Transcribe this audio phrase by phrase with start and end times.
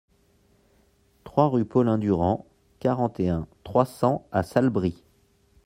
[1.25, 2.47] trois rue Paulin Durand,
[2.79, 5.03] quarante et un, trois cents à Salbris